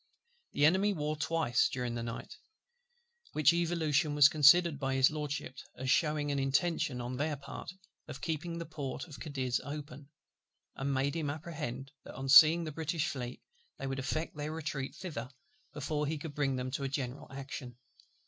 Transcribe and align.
The 0.53 0.65
Enemy 0.65 0.93
wore 0.93 1.15
twice 1.15 1.69
during 1.69 1.93
the 1.93 2.01
night: 2.01 2.39
which 3.33 3.53
evolution 3.53 4.15
was 4.15 4.29
considered 4.29 4.79
by 4.79 4.95
His 4.95 5.11
LORDSHIP 5.11 5.55
as 5.77 5.91
shewing 5.91 6.31
an 6.31 6.39
intention, 6.39 6.99
on 6.99 7.17
their 7.17 7.35
part, 7.37 7.69
of 8.07 8.19
keeping 8.19 8.57
the 8.57 8.65
port 8.65 9.05
of 9.07 9.19
Cadiz 9.19 9.61
open; 9.63 10.09
and 10.75 10.91
made 10.91 11.15
him 11.15 11.29
apprehend 11.29 11.91
that 12.03 12.15
on 12.15 12.29
seeing 12.29 12.63
the 12.63 12.71
British 12.71 13.07
Fleet, 13.09 13.43
they 13.77 13.85
would 13.85 13.99
effect 13.99 14.35
their 14.35 14.51
retreat 14.51 14.95
thither 14.95 15.29
before 15.71 16.07
he 16.07 16.17
could 16.17 16.33
bring 16.33 16.55
them 16.55 16.71
to 16.71 16.83
a 16.83 16.89
general 16.89 17.31
action. 17.31 17.77